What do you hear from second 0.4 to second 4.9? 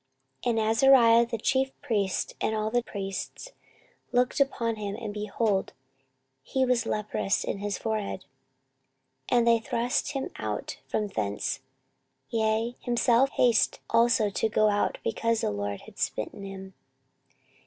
14:026:020 And Azariah the chief priest, and all the priests, looked upon